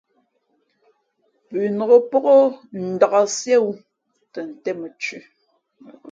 [1.49, 2.25] Pʉnok pók
[2.87, 3.69] nlak siēwū
[4.33, 5.21] tα tēn mα thʉ̄.